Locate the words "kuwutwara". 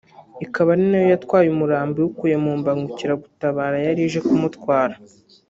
4.27-4.95